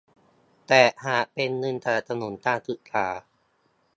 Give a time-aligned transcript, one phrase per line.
[0.67, 3.07] แต่หากเป็นเงินสนับสนุนการศึกษา